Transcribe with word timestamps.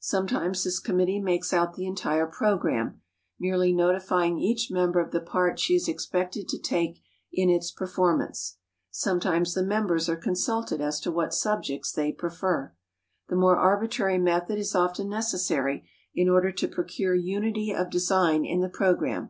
Sometimes 0.00 0.64
this 0.64 0.78
committee 0.80 1.20
makes 1.20 1.52
out 1.52 1.74
the 1.74 1.84
entire 1.86 2.26
program, 2.26 3.02
merely 3.38 3.74
notifying 3.74 4.38
each 4.38 4.70
member 4.70 5.00
of 5.00 5.10
the 5.12 5.20
part 5.20 5.58
she 5.60 5.74
is 5.74 5.86
expected 5.86 6.48
to 6.48 6.58
take 6.58 7.02
in 7.30 7.50
its 7.50 7.70
performance. 7.70 8.56
Sometimes 8.90 9.52
the 9.52 9.62
members 9.62 10.08
are 10.08 10.16
consulted 10.16 10.80
as 10.80 10.98
to 11.00 11.12
what 11.12 11.34
subjects 11.34 11.92
they 11.92 12.10
prefer. 12.10 12.72
The 13.28 13.36
more 13.36 13.58
arbitrary 13.58 14.16
method 14.16 14.58
is 14.58 14.74
often 14.74 15.10
necessary 15.10 15.86
in 16.14 16.30
order 16.30 16.52
to 16.52 16.68
procure 16.68 17.14
unity 17.14 17.70
of 17.74 17.90
design 17.90 18.46
in 18.46 18.62
the 18.62 18.70
program. 18.70 19.24